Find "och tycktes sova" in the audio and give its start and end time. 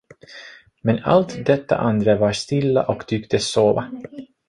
2.87-3.89